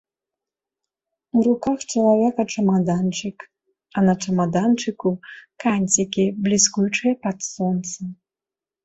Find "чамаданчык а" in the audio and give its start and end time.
2.53-4.03